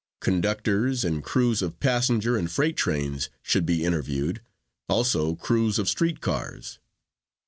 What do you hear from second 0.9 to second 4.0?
and crews of passenger and freight trains should be